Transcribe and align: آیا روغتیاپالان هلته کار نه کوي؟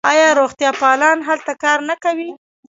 آیا 0.09 0.27
روغتیاپالان 0.39 1.17
هلته 1.29 1.51
کار 1.63 1.79
نه 1.89 1.95
کوي؟ 2.03 2.31